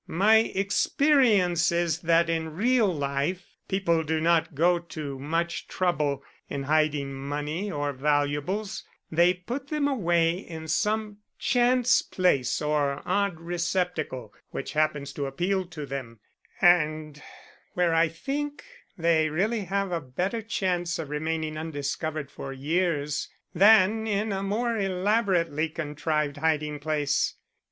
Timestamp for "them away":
9.67-10.39